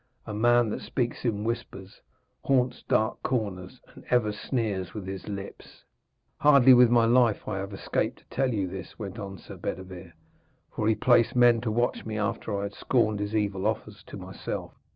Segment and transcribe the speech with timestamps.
[0.25, 2.01] 'A man that speaks in whispers,
[2.41, 5.83] haunts dark corners, and ever sneers with his lips.'
[6.39, 10.13] 'Hardly with my life have I escaped to tell you this,' went on Sir Bedevere,
[10.71, 14.17] 'for he placed men to watch me after I had scorned his evil offers to
[14.17, 14.73] myself.